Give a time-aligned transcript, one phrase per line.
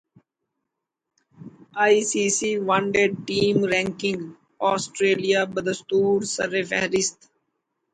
[1.83, 7.17] I C C one day team ranking Australia بدستورسرفہرست